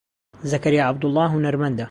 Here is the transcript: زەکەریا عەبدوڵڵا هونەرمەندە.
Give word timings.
زەکەریا 0.51 0.83
عەبدوڵڵا 0.87 1.25
هونەرمەندە. 1.31 1.79